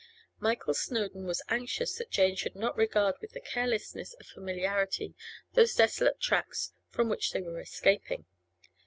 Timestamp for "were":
7.43-7.59